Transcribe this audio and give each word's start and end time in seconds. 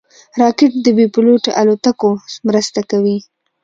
راکټ 0.41 0.71
د 0.85 0.87
بېپيلوټه 0.97 1.51
الوتکو 1.61 2.09
مرسته 2.47 2.79
کوي 2.91 3.17